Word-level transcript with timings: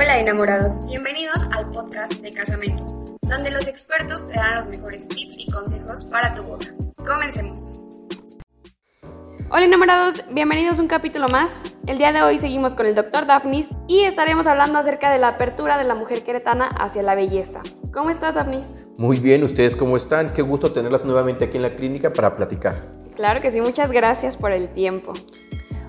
Hola 0.00 0.20
enamorados, 0.20 0.86
bienvenidos 0.86 1.42
al 1.56 1.72
podcast 1.72 2.12
de 2.22 2.30
Casamento, 2.30 2.84
donde 3.22 3.50
los 3.50 3.66
expertos 3.66 4.28
te 4.28 4.34
dan 4.34 4.54
los 4.54 4.68
mejores 4.68 5.08
tips 5.08 5.36
y 5.36 5.50
consejos 5.50 6.04
para 6.04 6.32
tu 6.36 6.44
boda. 6.44 6.66
Comencemos. 7.04 7.72
Hola 9.50 9.64
enamorados, 9.64 10.24
bienvenidos 10.30 10.78
a 10.78 10.82
un 10.82 10.86
capítulo 10.86 11.26
más. 11.26 11.64
El 11.88 11.98
día 11.98 12.12
de 12.12 12.22
hoy 12.22 12.38
seguimos 12.38 12.76
con 12.76 12.86
el 12.86 12.94
Dr. 12.94 13.26
Daphnis 13.26 13.70
y 13.88 14.04
estaremos 14.04 14.46
hablando 14.46 14.78
acerca 14.78 15.10
de 15.10 15.18
la 15.18 15.30
apertura 15.30 15.76
de 15.76 15.82
la 15.82 15.96
mujer 15.96 16.22
queretana 16.22 16.68
hacia 16.68 17.02
la 17.02 17.16
belleza. 17.16 17.62
¿Cómo 17.92 18.10
estás, 18.10 18.36
Daphnis? 18.36 18.76
Muy 18.98 19.18
bien, 19.18 19.42
¿ustedes 19.42 19.74
cómo 19.74 19.96
están? 19.96 20.32
Qué 20.32 20.42
gusto 20.42 20.72
tenerlas 20.72 21.04
nuevamente 21.04 21.46
aquí 21.46 21.56
en 21.56 21.64
la 21.64 21.74
clínica 21.74 22.12
para 22.12 22.36
platicar. 22.36 22.88
Claro 23.16 23.40
que 23.40 23.50
sí, 23.50 23.60
muchas 23.60 23.90
gracias 23.90 24.36
por 24.36 24.52
el 24.52 24.68
tiempo. 24.68 25.12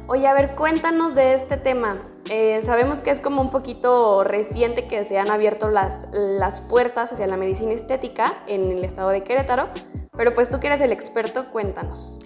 Oye, 0.08 0.26
a 0.26 0.34
ver, 0.34 0.56
cuéntanos 0.56 1.14
de 1.14 1.36
este 1.36 1.58
tema. 1.58 1.98
Eh, 2.30 2.62
sabemos 2.62 3.02
que 3.02 3.10
es 3.10 3.20
como 3.20 3.42
un 3.42 3.50
poquito 3.50 4.24
reciente 4.24 4.88
que 4.88 5.04
se 5.04 5.18
han 5.18 5.32
abierto 5.32 5.70
las, 5.70 6.08
las 6.12 6.62
puertas 6.62 7.12
hacia 7.12 7.26
la 7.26 7.38
medicina 7.38 7.74
estética 7.74 8.44
en 8.48 8.72
el 8.72 8.84
estado 8.84 9.10
de 9.10 9.22
Querétaro, 9.22 9.70
pero 10.16 10.36
pues 10.36 10.48
tú 10.48 10.60
que 10.60 10.68
eres 10.68 10.82
el 10.82 10.92
experto, 10.92 11.46
cuéntanos. 11.46 12.20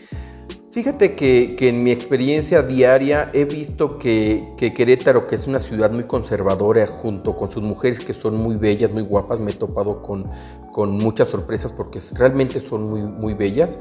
Fíjate 0.73 1.13
que, 1.13 1.55
en 1.59 1.84
mi 1.84 1.91
experiencia 1.91 2.63
diaria 2.63 3.30
he 3.34 3.45
visto 3.45 4.00
que, 4.00 4.55
Querétaro, 4.58 5.27
que 5.27 5.36
es 5.36 5.48
una 5.48 5.59
ciudad 5.59 5.91
muy 5.91 6.05
conservadora, 6.05 6.88
junto 6.88 7.38
con 7.38 7.52
sus 7.52 7.62
mujeres 7.62 7.99
que 7.99 8.13
son 8.13 8.38
muy 8.38 8.55
bellas, 8.55 8.91
muy 8.91 9.04
guapas, 9.04 9.40
me 9.40 9.52
he 9.52 9.54
topado 9.54 10.02
con, 10.02 10.26
con 10.72 10.98
muchas 10.98 11.27
sorpresas 11.27 11.72
porque 11.72 11.99
realmente 12.16 12.59
son 12.59 12.90
muy, 12.90 13.04
muy 13.04 13.36
bellas 13.36 13.77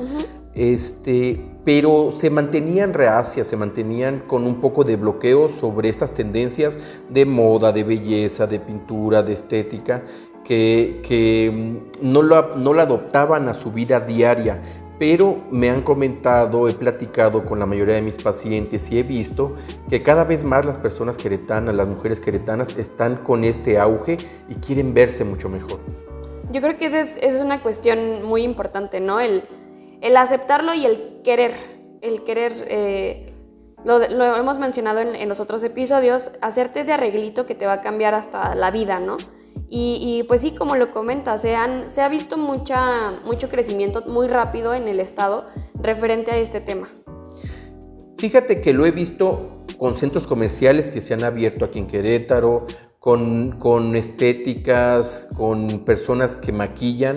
este, 0.54 1.40
pero 1.64 2.12
se 2.14 2.28
mantenían 2.28 2.92
reacias, 2.92 3.46
se 3.46 3.56
mantenían 3.56 4.20
con 4.26 4.44
un 4.44 4.60
poco 4.60 4.84
de 4.84 4.96
bloqueo 4.96 5.48
sobre 5.48 5.88
estas 5.88 6.12
tendencias 6.12 6.78
de 7.08 7.24
moda, 7.24 7.72
de 7.72 7.84
belleza, 7.84 8.46
de 8.46 8.60
pintura, 8.60 9.22
de 9.22 9.32
estética, 9.32 10.02
que, 10.44 11.50
mm, 12.02 12.12
no, 12.12 12.22
no 12.22 12.74
la 12.74 12.82
adoptaban 12.82 13.48
a 13.48 13.54
su 13.54 13.72
vida 13.72 14.00
diaria. 14.00 14.60
Pero 15.02 15.36
me 15.50 15.68
han 15.68 15.82
comentado, 15.82 16.68
he 16.68 16.74
platicado 16.74 17.44
con 17.44 17.58
la 17.58 17.66
mayoría 17.66 17.96
de 17.96 18.02
mis 18.02 18.14
pacientes 18.22 18.88
y 18.92 19.00
he 19.00 19.02
visto 19.02 19.56
que 19.88 20.00
cada 20.00 20.22
vez 20.22 20.44
más 20.44 20.64
las 20.64 20.78
personas 20.78 21.16
queretanas, 21.16 21.74
las 21.74 21.88
mujeres 21.88 22.20
queretanas, 22.20 22.76
están 22.76 23.16
con 23.16 23.42
este 23.42 23.80
auge 23.80 24.16
y 24.48 24.54
quieren 24.54 24.94
verse 24.94 25.24
mucho 25.24 25.48
mejor. 25.48 25.80
Yo 26.52 26.60
creo 26.60 26.76
que 26.76 26.84
esa 26.84 27.00
es, 27.00 27.42
una 27.42 27.64
cuestión 27.64 28.22
muy 28.22 28.44
importante, 28.44 29.00
¿no? 29.00 29.18
El, 29.18 29.42
aceptarlo 30.16 30.72
y 30.72 30.86
el 30.86 31.20
querer, 31.24 31.50
el 32.00 32.22
querer, 32.22 32.52
eh, 32.68 33.34
lo, 33.84 34.00
hemos 34.04 34.60
mencionado 34.60 35.00
en, 35.00 35.28
los 35.28 35.40
otros 35.40 35.64
episodios, 35.64 36.30
hacerte 36.42 36.78
ese 36.78 36.92
arreglito 36.92 37.44
que 37.44 37.56
te 37.56 37.66
va 37.66 37.72
a 37.72 37.80
cambiar 37.80 38.14
hasta 38.14 38.54
la 38.54 38.70
vida, 38.70 39.00
¿no? 39.00 39.16
Y, 39.74 40.24
pues 40.28 40.42
sí, 40.42 40.50
como 40.50 40.76
lo 40.76 40.90
comentas, 40.90 41.40
se, 41.40 41.56
se 41.86 42.02
ha 42.02 42.08
visto 42.10 42.36
mucha, 42.36 43.12
mucho 43.24 43.48
crecimiento 43.48 44.04
muy 44.06 44.28
rápido 44.28 44.74
en 44.74 44.86
el 44.86 45.00
Estado 45.00 45.46
referente 45.74 46.30
a 46.30 46.36
este 46.36 46.60
tema. 46.60 46.88
Fíjate 48.18 48.60
que 48.60 48.74
lo 48.74 48.84
he 48.84 48.90
visto 48.90 49.64
con 49.78 49.94
centros 49.94 50.26
comerciales 50.26 50.90
que 50.90 51.00
se 51.00 51.14
han 51.14 51.24
abierto 51.24 51.64
aquí 51.64 51.78
en 51.78 51.86
Querétaro, 51.86 52.66
con, 52.98 53.52
con 53.52 53.96
estéticas, 53.96 55.28
con 55.34 55.86
personas 55.86 56.36
que 56.36 56.52
maquillan 56.52 57.16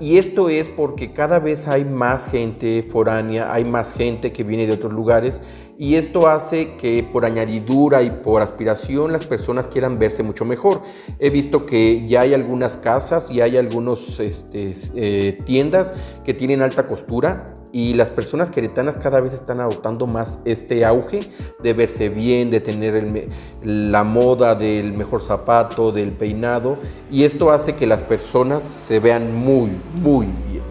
y 0.00 0.18
esto 0.18 0.50
es 0.50 0.68
porque 0.68 1.12
cada 1.12 1.38
vez 1.38 1.66
hay 1.66 1.84
más 1.84 2.30
gente 2.30 2.86
foránea, 2.88 3.52
hay 3.52 3.64
más 3.64 3.94
gente 3.94 4.32
que 4.32 4.44
viene 4.44 4.66
de 4.66 4.74
otros 4.74 4.92
lugares 4.92 5.40
y 5.78 5.94
esto 5.94 6.28
hace 6.28 6.76
que 6.76 7.02
por 7.02 7.24
añadidura 7.24 8.02
y 8.02 8.10
por 8.10 8.42
aspiración 8.42 9.12
las 9.12 9.26
personas 9.26 9.68
quieran 9.68 9.98
verse 9.98 10.22
mucho 10.22 10.44
mejor. 10.44 10.82
He 11.18 11.30
visto 11.30 11.64
que 11.64 12.06
ya 12.06 12.20
hay 12.20 12.34
algunas 12.34 12.76
casas 12.76 13.30
y 13.30 13.40
hay 13.40 13.56
algunas 13.56 14.20
este, 14.20 14.74
eh, 14.94 15.38
tiendas 15.44 15.94
que 16.24 16.34
tienen 16.34 16.60
alta 16.60 16.86
costura 16.86 17.46
y 17.74 17.92
las 17.94 18.08
personas 18.08 18.50
queretanas 18.50 18.96
cada 18.96 19.18
vez 19.18 19.32
están 19.32 19.58
adoptando 19.58 20.06
más 20.06 20.38
este 20.44 20.84
auge 20.84 21.28
de 21.58 21.72
verse 21.72 22.08
bien, 22.08 22.48
de 22.48 22.60
tener 22.60 23.28
la 23.64 24.04
moda 24.04 24.54
del 24.54 24.92
mejor 24.92 25.22
zapato, 25.22 25.90
del 25.90 26.12
peinado 26.12 26.78
y 27.10 27.24
esto 27.24 27.50
hace 27.50 27.74
que 27.74 27.88
las 27.88 28.00
personas 28.04 28.62
se 28.62 29.00
vean 29.00 29.34
muy, 29.34 29.72
muy 30.00 30.26
bien. 30.48 30.62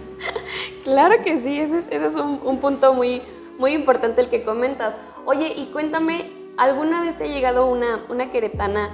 claro 0.84 1.16
que 1.22 1.38
sí, 1.38 1.60
ese 1.60 1.80
es, 1.90 2.16
un, 2.16 2.56
punto 2.60 2.94
muy, 2.94 3.20
muy 3.58 3.74
importante 3.74 4.22
el 4.22 4.30
que 4.30 4.42
comentas. 4.42 4.96
Oye, 5.26 5.52
y 5.54 5.66
cuéntame, 5.66 6.32
¿alguna 6.56 7.02
vez 7.02 7.18
te 7.18 7.24
ha 7.24 7.26
llegado 7.26 7.66
una, 7.66 8.06
una 8.08 8.30
queretana 8.30 8.88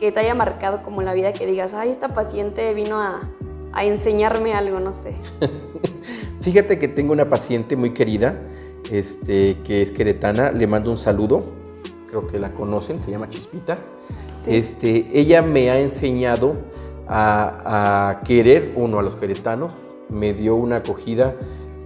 que 0.00 0.10
te 0.10 0.20
haya 0.20 0.34
marcado 0.34 0.78
como 0.78 1.02
la 1.02 1.12
vida 1.12 1.34
que 1.34 1.44
digas, 1.44 1.74
ay, 1.74 1.90
esta 1.90 2.08
paciente 2.08 2.72
vino 2.72 2.98
a, 2.98 3.20
a 3.72 3.84
enseñarme 3.84 4.54
algo, 4.54 4.80
no 4.80 4.94
sé? 4.94 5.14
Fíjate 6.48 6.78
que 6.78 6.88
tengo 6.88 7.12
una 7.12 7.28
paciente 7.28 7.76
muy 7.76 7.90
querida, 7.90 8.40
este, 8.90 9.58
que 9.66 9.82
es 9.82 9.92
queretana, 9.92 10.50
le 10.50 10.66
mando 10.66 10.90
un 10.90 10.96
saludo, 10.96 11.42
creo 12.08 12.26
que 12.26 12.38
la 12.38 12.54
conocen, 12.54 13.02
se 13.02 13.10
llama 13.10 13.28
Chispita. 13.28 13.78
Este, 14.46 15.10
ella 15.12 15.42
me 15.42 15.68
ha 15.68 15.78
enseñado 15.78 16.54
a, 17.06 18.22
querer, 18.24 18.72
uno, 18.76 18.98
a 18.98 19.02
los 19.02 19.14
queretanos. 19.14 19.74
Me 20.08 20.32
dio 20.32 20.56
una 20.56 20.76
acogida 20.76 21.36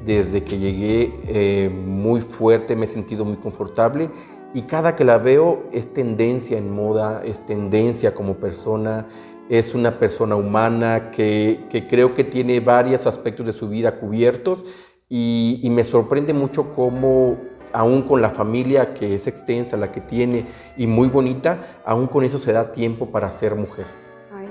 desde 0.04 0.44
que 0.44 0.60
llegué 0.60 1.12
eh, 1.26 1.68
muy 1.68 2.20
fuerte, 2.20 2.76
me 2.76 2.84
he 2.84 2.88
sentido 2.88 3.24
muy 3.24 3.38
confortable 3.38 4.10
y 4.54 4.62
cada 4.62 4.96
que 4.96 5.04
la 5.04 5.18
veo 5.18 5.64
es 5.72 5.92
tendencia 5.92 6.58
en 6.58 6.70
moda, 6.70 7.22
es 7.24 7.44
tendencia 7.46 8.14
como 8.14 8.34
persona, 8.34 9.06
es 9.48 9.74
una 9.74 9.98
persona 9.98 10.36
humana 10.36 11.10
que, 11.10 11.66
creo 11.88 12.14
que 12.14 12.24
tiene 12.24 12.60
varios 12.60 13.06
aspectos 13.06 13.46
de 13.46 13.52
su 13.52 13.68
vida 13.68 13.96
cubiertos 13.98 14.64
y, 15.08 15.60
y, 15.62 15.70
me 15.70 15.84
sorprende 15.84 16.32
mucho 16.32 16.72
cómo 16.72 17.38
aún 17.72 18.02
con 18.02 18.22
la 18.22 18.30
familia 18.30 18.94
que 18.94 19.14
es 19.14 19.26
extensa, 19.26 19.76
la 19.76 19.92
que 19.92 20.00
tiene 20.00 20.46
y 20.76 20.86
muy 20.86 21.08
bonita, 21.08 21.60
aún 21.84 22.06
con 22.06 22.24
eso 22.24 22.38
se 22.38 22.52
da 22.52 22.72
tiempo 22.72 23.10
para 23.10 23.30
ser 23.30 23.54
mujer 23.54 24.02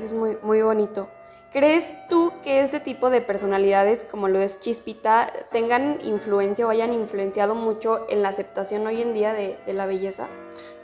es 0.03 0.13
muy, 0.13 0.37
muy 0.41 0.61
bonito. 0.61 1.09
¿Crees 1.51 1.95
tú 2.07 2.31
que 2.43 2.61
este 2.61 2.79
tipo 2.79 3.09
de 3.09 3.19
personalidades, 3.19 4.05
como 4.09 4.29
lo 4.29 4.39
es 4.39 4.59
Chispita, 4.59 5.31
tengan 5.51 5.99
influencia 6.01 6.65
o 6.65 6.69
hayan 6.69 6.93
influenciado 6.93 7.55
mucho 7.55 8.05
en 8.09 8.21
la 8.21 8.29
aceptación 8.29 8.87
hoy 8.87 9.01
en 9.01 9.13
día 9.13 9.33
de, 9.33 9.57
la 9.67 9.85
belleza? 9.85 10.27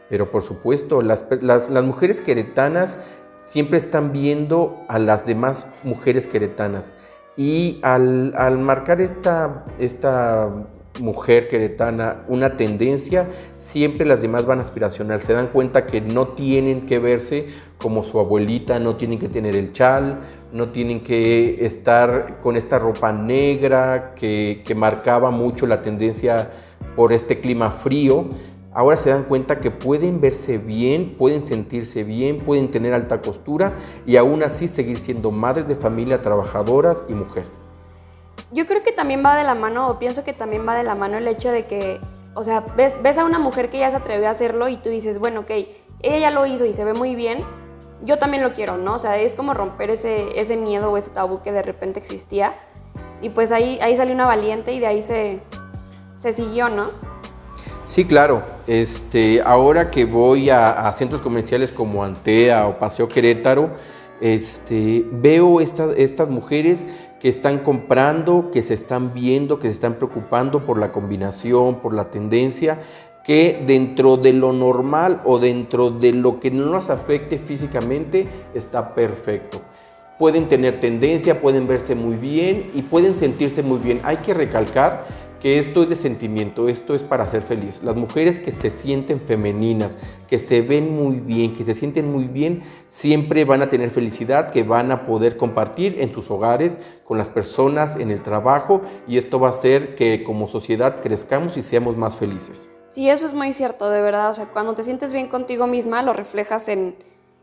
Pero 0.10 0.30
por 0.30 0.42
supuesto, 0.42 1.02
las, 1.02 1.26
las, 1.42 1.70
las, 1.70 1.84
mujeres 1.86 2.22
queretanas 2.22 3.00
siempre 3.48 3.80
están 3.80 4.14
viendo 4.14 4.86
a 4.88 5.00
las 5.00 5.26
demás 5.26 5.66
mujeres 5.84 6.28
queretanas. 6.28 6.94
Y 7.36 7.80
al, 7.82 8.34
al 8.36 8.58
marcar 8.60 9.02
esta, 9.02 9.66
esta 9.80 10.52
mujer 11.00 11.48
queretana 11.48 12.24
una 12.28 12.58
tendencia, 12.58 13.28
siempre 13.58 14.06
las 14.06 14.22
demás 14.22 14.46
van 14.46 14.60
aspiracional. 14.60 15.22
Se 15.22 15.34
dan 15.34 15.48
cuenta 15.48 15.86
que 15.86 16.02
no 16.02 16.30
tienen 16.30 16.86
que 16.86 17.00
verse 17.00 17.48
como 17.78 18.04
su 18.04 18.20
abuelita, 18.20 18.80
no 18.80 18.96
tienen 18.96 19.20
que 19.20 19.30
tener 19.30 19.56
el 19.56 19.72
chal, 19.72 20.20
no 20.52 20.70
tienen 20.70 21.02
que 21.02 21.66
estar 21.66 22.40
con 22.42 22.58
esta 22.58 22.80
ropa 22.80 23.12
negra 23.14 24.14
que, 24.16 24.64
que 24.66 24.76
marcaba 24.76 25.32
mucho 25.32 25.68
la 25.68 25.82
tendencia 25.82 26.50
por 26.96 27.14
este 27.14 27.40
clima 27.40 27.72
frío. 27.72 28.30
Ahora 28.78 28.96
se 28.96 29.10
dan 29.10 29.24
cuenta 29.24 29.60
que 29.60 29.72
pueden 29.72 30.22
verse 30.22 30.60
bien, 30.60 31.16
pueden 31.18 31.44
sentirse 31.44 32.04
bien, 32.04 32.38
pueden 32.38 32.70
tener 32.70 32.94
alta 32.94 33.22
costura 33.22 33.74
y 34.06 34.18
aún 34.18 34.44
así 34.44 34.68
seguir 34.68 35.00
siendo 35.00 35.32
madres 35.32 35.68
de 35.68 35.76
familia, 35.76 36.22
trabajadoras 36.22 37.04
y 37.10 37.16
mujeres. 37.16 37.50
Yo 38.52 38.68
creo 38.68 38.84
que 38.84 38.92
también 38.92 39.24
va 39.26 39.36
de 39.36 39.44
la 39.44 39.56
mano, 39.56 39.88
o 39.90 39.98
pienso 39.98 40.24
que 40.24 40.32
también 40.32 40.64
va 40.68 40.76
de 40.76 40.84
la 40.84 40.94
mano 40.94 41.18
el 41.18 41.28
hecho 41.28 41.50
de 41.50 41.66
que, 41.66 42.00
o 42.36 42.44
sea, 42.44 42.60
ves, 42.76 42.96
ves 43.02 43.18
a 43.18 43.26
una 43.26 43.40
mujer 43.40 43.72
que 43.72 43.80
ya 43.80 43.90
se 43.90 43.98
atrevió 43.98 44.28
a 44.28 44.30
hacerlo 44.30 44.68
y 44.68 44.78
tú 44.78 44.90
dices, 44.92 45.18
bueno, 45.18 45.40
ok, 45.40 45.50
ella 46.02 46.20
ya 46.20 46.30
lo 46.30 46.46
hizo 46.46 46.64
y 46.66 46.72
se 46.72 46.86
ve 46.86 46.94
muy 46.94 47.16
bien, 47.16 47.46
yo 48.04 48.20
también 48.20 48.44
lo 48.44 48.54
quiero, 48.54 48.78
¿no? 48.78 48.94
O 48.94 49.00
sea, 49.00 49.18
es 49.18 49.34
como 49.34 49.56
romper 49.56 49.90
ese, 49.90 50.40
ese 50.40 50.56
miedo 50.56 50.92
o 50.92 50.98
ese 50.98 51.10
tabú 51.10 51.42
que 51.42 51.52
de 51.52 51.64
repente 51.64 52.00
existía. 52.00 52.54
Y 53.24 53.30
pues 53.30 53.52
ahí, 53.52 53.80
ahí 53.82 53.96
salió 53.96 54.14
una 54.14 54.28
valiente 54.28 54.72
y 54.72 54.80
de 54.80 54.86
ahí 54.86 55.02
se, 55.02 55.40
se 56.18 56.32
siguió, 56.32 56.70
¿no? 56.70 56.92
Sí, 57.86 58.06
claro. 58.06 58.57
Este, 58.68 59.42
ahora 59.42 59.90
que 59.90 60.04
voy 60.04 60.50
a, 60.50 60.92
centros 60.96 61.22
comerciales 61.22 61.72
como 61.72 62.04
Antea 62.04 62.68
o 62.68 62.78
Paseo 62.78 63.08
Querétaro, 63.08 63.72
este, 64.20 65.06
veo 65.10 65.62
estas 65.62 66.30
mujeres 66.30 66.86
que 67.20 67.30
están 67.30 67.60
comprando, 67.60 68.52
que 68.52 68.62
se 68.62 68.74
están 68.74 69.14
viendo, 69.14 69.60
que 69.60 69.68
se 69.68 69.74
están 69.74 69.96
preocupando 69.96 70.66
por 70.66 70.78
la 70.78 70.92
combinación, 70.92 71.80
por 71.80 71.94
la 71.94 72.12
tendencia, 72.12 72.80
que 73.24 73.64
dentro 73.66 74.18
de 74.18 74.34
lo 74.34 74.54
normal 74.54 75.22
o 75.24 75.40
dentro 75.40 75.90
de 75.90 76.14
lo 76.14 76.40
que 76.40 76.52
no 76.52 76.66
nos 76.66 76.90
afecte 76.90 77.38
físicamente 77.38 78.28
está 78.54 78.94
perfecto. 78.94 79.62
Pueden 80.18 80.48
tener 80.48 80.80
tendencia, 80.80 81.40
pueden 81.40 81.68
verse 81.68 81.94
muy 81.94 82.16
bien 82.16 82.72
y 82.74 82.82
pueden 82.82 83.16
sentirse 83.16 83.64
muy 83.64 83.80
bien. 83.80 84.02
Hay 84.04 84.18
que 84.18 84.34
recalcar 84.34 85.06
que 85.40 85.60
esto 85.60 85.84
es 85.84 85.90
de 85.90 85.96
sentimiento, 85.96 86.70
esto 86.70 86.96
es 86.96 87.04
para 87.04 87.28
ser 87.28 87.42
feliz. 87.42 87.84
Las 87.84 87.96
mujeres 87.96 88.40
que 88.40 88.52
se 88.52 88.72
sienten 88.72 89.22
femeninas, 89.22 89.98
que 90.28 90.40
se 90.40 90.62
ven 90.62 90.96
muy 90.96 91.20
bien, 91.20 91.54
que 91.54 91.64
se 91.64 91.76
sienten 91.76 92.12
muy 92.12 92.26
bien, 92.26 92.64
siempre 92.88 93.46
van 93.46 93.62
a 93.62 93.70
tener 93.70 93.90
felicidad, 93.90 94.52
que 94.52 94.64
van 94.64 94.92
a 94.92 95.06
poder 95.06 95.38
compartir 95.38 95.98
en 96.00 96.12
sus 96.12 96.32
hogares, 96.32 96.80
con 97.04 97.18
las 97.18 97.30
personas, 97.30 97.98
en 97.98 98.12
el 98.12 98.22
trabajo, 98.22 98.82
y 99.08 99.18
esto 99.18 99.40
va 99.40 99.50
a 99.50 99.52
hacer 99.52 99.96
que 99.96 100.24
como 100.24 100.48
sociedad 100.48 101.02
crezcamos 101.02 101.58
y 101.58 101.62
seamos 101.62 101.98
más 101.98 102.16
felices. 102.16 102.70
Sí, 102.88 103.10
eso 103.10 103.26
es 103.26 103.34
muy 103.34 103.54
cierto, 103.54 103.90
de 103.90 104.02
verdad. 104.02 104.30
O 104.30 104.34
sea, 104.34 104.48
cuando 104.48 104.74
te 104.74 104.84
sientes 104.84 105.14
bien 105.14 105.28
contigo 105.28 105.68
misma, 105.68 106.02
lo 106.04 106.14
reflejas 106.14 106.70
en, 106.70 106.96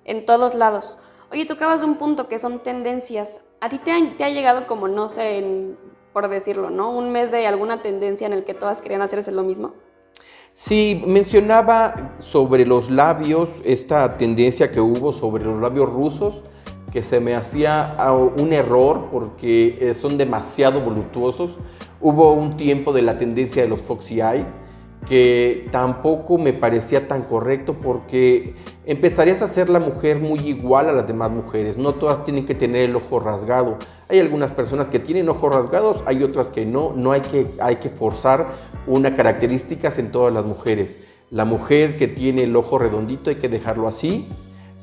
en 0.04 0.24
todos 0.24 0.54
lados. 0.54 0.98
Oye, 1.30 1.44
de 1.44 1.84
un 1.84 1.96
punto 1.96 2.28
que 2.28 2.38
son 2.38 2.60
tendencias. 2.60 3.40
¿A 3.60 3.68
ti 3.68 3.78
te 3.78 3.92
te 4.16 4.24
ha 4.24 4.30
llegado 4.30 4.66
como, 4.66 4.88
no 4.88 5.08
sé, 5.08 5.38
en 5.38 5.76
por 6.14 6.28
decirlo, 6.28 6.70
¿no? 6.70 6.90
Un 6.90 7.12
mes 7.12 7.30
de 7.32 7.46
alguna 7.46 7.82
tendencia 7.82 8.26
en 8.26 8.32
el 8.32 8.44
que 8.44 8.54
todas 8.54 8.80
querían 8.80 9.02
hacerse 9.02 9.32
lo 9.32 9.42
mismo. 9.42 9.74
Sí, 10.54 11.02
mencionaba 11.04 12.14
sobre 12.18 12.64
los 12.64 12.88
labios, 12.88 13.48
esta 13.64 14.16
tendencia 14.16 14.70
que 14.70 14.80
hubo 14.80 15.12
sobre 15.12 15.44
los 15.44 15.60
labios 15.60 15.92
rusos, 15.92 16.44
que 16.92 17.02
se 17.02 17.18
me 17.18 17.34
hacía 17.34 17.96
ah, 17.98 18.12
un 18.12 18.52
error 18.52 19.08
porque 19.10 19.76
eh, 19.80 19.94
son 19.94 20.16
demasiado 20.16 20.80
voluptuosos. 20.80 21.58
Hubo 22.00 22.32
un 22.32 22.56
tiempo 22.56 22.92
de 22.92 23.02
la 23.02 23.18
tendencia 23.18 23.62
de 23.62 23.68
los 23.68 23.82
Foxy 23.82 24.20
Eyes, 24.20 24.46
que 25.06 25.68
tampoco 25.70 26.38
me 26.38 26.52
parecía 26.52 27.06
tan 27.08 27.22
correcto 27.22 27.74
porque 27.74 28.54
empezarías 28.86 29.42
a 29.42 29.48
ser 29.48 29.68
la 29.68 29.80
mujer 29.80 30.20
muy 30.20 30.40
igual 30.40 30.88
a 30.88 30.92
las 30.92 31.06
demás 31.06 31.30
mujeres. 31.30 31.76
No 31.76 31.94
todas 31.94 32.24
tienen 32.24 32.46
que 32.46 32.54
tener 32.54 32.88
el 32.88 32.96
ojo 32.96 33.20
rasgado. 33.20 33.78
Hay 34.08 34.18
algunas 34.18 34.50
personas 34.50 34.88
que 34.88 34.98
tienen 34.98 35.28
ojos 35.28 35.54
rasgados, 35.54 36.02
hay 36.06 36.22
otras 36.22 36.48
que 36.48 36.66
no. 36.66 36.92
No 36.96 37.12
hay 37.12 37.20
que, 37.20 37.46
hay 37.60 37.76
que 37.76 37.88
forzar 37.88 38.48
una 38.86 39.14
características 39.14 39.98
en 39.98 40.10
todas 40.10 40.32
las 40.32 40.44
mujeres. 40.44 40.98
La 41.30 41.44
mujer 41.44 41.96
que 41.96 42.08
tiene 42.08 42.44
el 42.44 42.54
ojo 42.56 42.78
redondito 42.78 43.30
hay 43.30 43.36
que 43.36 43.48
dejarlo 43.48 43.88
así 43.88 44.28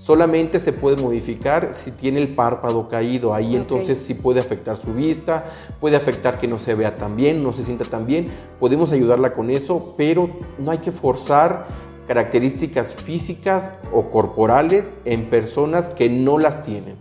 solamente 0.01 0.59
se 0.59 0.74
puede 0.74 0.98
modificar 0.98 1.75
si 1.75 1.92
tiene 1.92 2.19
el 2.19 2.33
párpado 2.33 2.89
caído. 2.89 3.36
Ahí 3.36 3.56
entonces 3.56 4.00
sí 4.00 4.15
puede 4.15 4.39
afectar 4.39 4.81
su 4.81 4.95
vista, 4.95 5.45
puede 5.80 5.95
afectar 5.95 6.39
que 6.39 6.48
no 6.48 6.57
se 6.57 6.74
vea 6.74 6.95
tan 6.95 7.15
bien, 7.15 7.44
no 7.44 7.53
se 7.53 7.62
sienta 7.62 7.86
tan 7.86 8.07
bien. 8.07 8.31
Podemos 8.59 8.92
ayudarla 8.92 9.33
con 9.33 9.51
eso, 9.51 9.94
pero 9.98 10.27
no 10.57 10.71
hay 10.71 10.80
que 10.80 10.92
forzar 10.92 11.68
características 12.07 12.94
físicas 12.94 13.74
o 13.94 14.09
corporales 14.09 14.92
en 15.06 15.30
personas 15.30 15.92
que 15.92 16.09
no 16.09 16.39
las 16.39 16.63
tienen. 16.63 16.95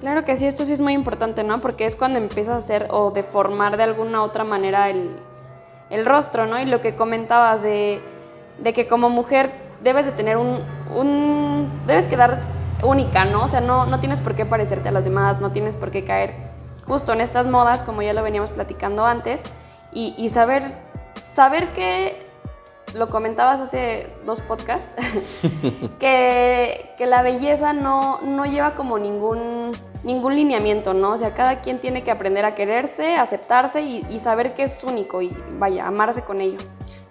Claro 0.00 0.24
que 0.24 0.34
sí, 0.38 0.46
esto 0.46 0.64
sí 0.64 0.72
es 0.72 0.80
muy 0.80 0.94
importante, 0.94 1.44
¿no? 1.44 1.60
Porque 1.60 1.84
es 1.84 1.96
cuando 1.96 2.18
empiezas 2.18 2.54
a 2.54 2.58
hacer 2.58 2.88
o 2.90 3.10
deformar 3.10 3.76
de 3.76 3.82
alguna 3.82 4.22
otra 4.22 4.44
manera 4.44 4.88
el, 4.88 5.16
el 5.90 6.06
rostro, 6.06 6.46
¿no? 6.46 6.58
Y 6.58 6.64
lo 6.64 6.80
que 6.80 6.94
comentabas 6.94 7.60
de, 7.62 8.00
de 8.62 8.72
que 8.72 8.86
como 8.86 9.10
mujer 9.10 9.67
debes 9.82 10.06
de 10.06 10.12
tener 10.12 10.36
un, 10.36 10.60
un, 10.94 11.70
debes 11.86 12.08
quedar 12.08 12.40
única, 12.82 13.24
¿no? 13.24 13.44
O 13.44 13.48
sea, 13.48 13.60
no, 13.60 13.86
no 13.86 14.00
tienes 14.00 14.20
por 14.20 14.34
qué 14.34 14.46
parecerte 14.46 14.88
a 14.88 14.92
las 14.92 15.04
demás, 15.04 15.40
no 15.40 15.52
tienes 15.52 15.76
por 15.76 15.90
qué 15.90 16.04
caer 16.04 16.34
justo 16.86 17.12
en 17.12 17.20
estas 17.20 17.46
modas, 17.46 17.82
como 17.82 18.02
ya 18.02 18.12
lo 18.12 18.22
veníamos 18.22 18.50
platicando 18.50 19.04
antes, 19.04 19.42
y, 19.92 20.14
y 20.16 20.30
saber, 20.30 20.62
saber 21.14 21.72
que, 21.72 22.28
lo 22.94 23.08
comentabas 23.08 23.60
hace 23.60 24.06
dos 24.24 24.40
podcasts, 24.40 24.90
que, 25.98 26.94
que, 26.96 27.06
la 27.06 27.22
belleza 27.22 27.72
no, 27.72 28.20
no 28.22 28.46
lleva 28.46 28.74
como 28.74 28.98
ningún, 28.98 29.72
ningún 30.04 30.36
lineamiento, 30.36 30.94
¿no? 30.94 31.10
O 31.10 31.18
sea, 31.18 31.34
cada 31.34 31.60
quien 31.60 31.80
tiene 31.80 32.02
que 32.02 32.10
aprender 32.10 32.44
a 32.44 32.54
quererse, 32.54 33.16
aceptarse 33.16 33.82
y, 33.82 34.06
y 34.08 34.18
saber 34.20 34.54
que 34.54 34.62
es 34.62 34.82
único 34.84 35.22
y 35.22 35.36
vaya, 35.58 35.86
amarse 35.86 36.22
con 36.22 36.40
ello. 36.40 36.58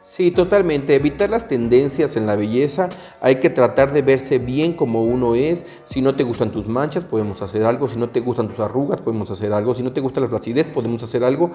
Sí, 0.07 0.31
totalmente. 0.31 0.95
Evitar 0.95 1.30
las 1.30 1.50
tendencias 1.50 2.15
en 2.15 2.27
la 2.27 2.38
belleza. 2.38 2.88
Hay 3.19 3.42
que 3.42 3.50
tratar 3.50 3.92
de 3.92 4.01
verse 4.01 4.39
bien 4.39 4.71
como 4.71 5.04
uno 5.04 5.36
es. 5.36 5.65
Si 5.83 6.01
no 6.01 6.15
te 6.15 6.24
gustan 6.24 6.50
tus 6.50 6.65
manchas, 6.65 7.04
podemos 7.04 7.42
hacer 7.42 7.65
algo. 7.65 7.89
Si 7.89 8.00
no 8.00 8.09
te 8.09 8.21
gustan 8.21 8.48
tus 8.48 8.59
arrugas, 8.62 9.01
podemos 9.01 9.30
hacer 9.31 9.51
algo. 9.51 9.75
Si 9.75 9.83
no 9.83 9.92
te 9.92 10.00
gusta 10.00 10.21
la 10.21 10.30
flacidez, 10.30 10.65
podemos 10.65 11.04
hacer 11.04 11.25
algo. 11.25 11.51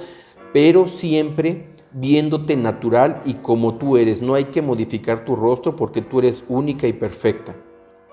Pero 0.53 0.87
siempre 0.87 1.71
viéndote 1.93 2.55
natural 2.59 3.23
y 3.25 3.37
como 3.37 3.77
tú 3.77 3.97
eres. 3.97 4.21
No 4.21 4.35
hay 4.35 4.45
que 4.45 4.61
modificar 4.61 5.25
tu 5.25 5.35
rostro 5.35 5.75
porque 5.75 6.03
tú 6.03 6.19
eres 6.19 6.45
única 6.47 6.87
y 6.87 6.93
perfecta. 6.93 7.57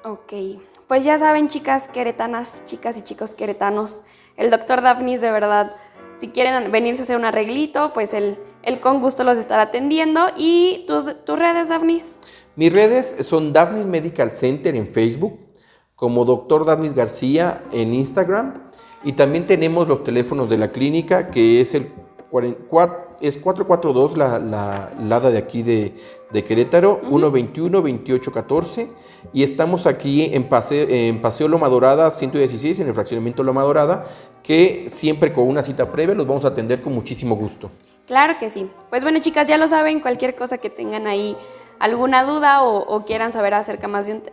Ok. 0.06 0.62
Pues 0.88 1.04
ya 1.04 1.18
saben, 1.18 1.50
chicas 1.50 1.90
queretanas, 1.90 2.64
chicas 2.66 2.98
y 2.98 3.02
chicos 3.02 3.36
queretanos, 3.36 4.04
el 4.38 4.50
doctor 4.50 4.82
Daphnis 4.82 5.20
de 5.20 5.32
verdad 5.32 5.76
si 6.20 6.28
quieren 6.28 6.70
venirse 6.70 7.02
a 7.02 7.04
hacer 7.04 7.16
un 7.16 7.24
arreglito, 7.24 7.94
pues 7.94 8.14
él, 8.14 8.38
con 8.82 9.02
gusto 9.02 9.24
los 9.24 9.38
estará 9.38 9.64
atendiendo. 9.64 10.22
¿Y 10.38 10.86
tus, 10.88 11.24
tus 11.26 11.40
redes, 11.40 11.70
Daphnis? 11.70 12.20
Mis 12.56 12.72
redes 12.74 13.16
son 13.22 13.54
Daphnis 13.54 13.86
Medical 13.86 14.32
Center 14.32 14.76
en 14.76 14.88
Facebook, 14.88 15.40
como 15.96 16.26
Doctor 16.26 16.66
Daphnis 16.66 16.94
García 16.94 17.64
en 17.72 17.94
Instagram. 17.94 18.70
Y 19.04 19.14
también 19.14 19.48
tenemos 19.48 19.88
los 19.88 20.04
teléfonos 20.04 20.50
de 20.50 20.58
la 20.58 20.72
clínica, 20.72 21.32
que 21.32 21.62
es 21.62 21.74
el 21.74 21.92
es 23.22 23.38
442, 23.38 24.18
la, 24.18 24.40
la 24.40 24.92
LADA 25.00 25.32
de 25.32 25.38
aquí 25.38 25.64
de, 25.64 25.94
Querétaro, 26.44 27.02
121-2814. 27.04 28.88
Y 29.34 29.44
estamos 29.44 29.88
aquí 29.88 30.30
en 30.34 30.48
Paseo, 30.48 30.88
en 30.90 31.22
Paseo 31.22 31.48
Loma 31.48 31.68
Dorada 31.70 32.12
116, 32.12 32.80
en 32.80 32.88
el 32.88 32.94
fraccionamiento 32.94 33.44
Loma 33.44 33.64
Dorada, 33.64 34.06
que 34.44 34.90
siempre 34.92 35.34
con 35.34 35.48
una 35.48 35.64
cita 35.64 35.92
previa 35.92 36.16
los 36.16 36.28
vamos 36.28 36.46
a 36.46 36.50
atender 36.50 36.82
con 36.82 36.94
muchísimo 36.94 37.36
gusto. 37.36 37.72
Claro 38.10 38.40
que 38.40 38.50
sí. 38.50 38.70
Pues 38.90 39.04
bueno, 39.04 39.20
chicas, 39.20 39.46
ya 39.46 39.60
lo 39.60 39.68
saben, 39.68 40.00
cualquier 40.00 40.34
cosa 40.34 40.58
que 40.58 40.72
tengan 40.72 41.06
ahí, 41.06 41.38
alguna 41.78 42.24
duda 42.24 42.64
o, 42.64 43.06
quieran 43.06 43.32
saber 43.32 43.54
acerca 43.54 43.88
más 43.88 44.08
de 44.08 44.14
un 44.14 44.24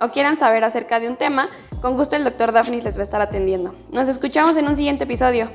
o 0.00 0.10
quieran 0.10 0.38
saber 0.38 0.62
acerca 0.62 1.00
de 1.00 1.08
un 1.08 1.16
tema, 1.16 1.48
con 1.80 1.96
gusto 1.96 2.14
el 2.14 2.22
doctor 2.22 2.52
Daphnis 2.52 2.84
les 2.84 2.96
va 2.98 3.00
a 3.00 3.04
estar 3.04 3.20
atendiendo. 3.22 3.74
Nos 3.90 4.08
escuchamos 4.08 4.58
en 4.58 4.68
un 4.68 4.76
siguiente 4.76 5.04
episodio. 5.04 5.48